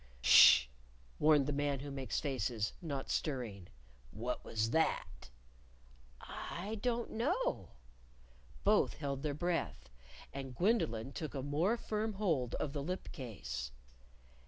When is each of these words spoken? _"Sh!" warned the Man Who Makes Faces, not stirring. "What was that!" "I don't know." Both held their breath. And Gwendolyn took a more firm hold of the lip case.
_"Sh!" 0.23 0.65
warned 1.19 1.45
the 1.45 1.53
Man 1.53 1.81
Who 1.81 1.91
Makes 1.91 2.19
Faces, 2.19 2.73
not 2.81 3.11
stirring. 3.11 3.67
"What 4.09 4.43
was 4.43 4.71
that!" 4.71 5.29
"I 6.19 6.79
don't 6.81 7.11
know." 7.11 7.69
Both 8.63 8.95
held 8.95 9.21
their 9.21 9.35
breath. 9.35 9.91
And 10.33 10.55
Gwendolyn 10.55 11.11
took 11.11 11.35
a 11.35 11.43
more 11.43 11.77
firm 11.77 12.13
hold 12.13 12.55
of 12.55 12.73
the 12.73 12.81
lip 12.81 13.11
case. 13.11 13.69